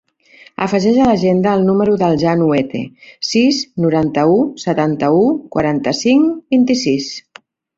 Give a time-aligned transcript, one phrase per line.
[0.65, 2.81] Afegeix a l'agenda el número del Jan Huete:
[3.33, 5.23] sis, noranta-u, setanta-u,
[5.57, 7.13] quaranta-cinc, vint-i-sis.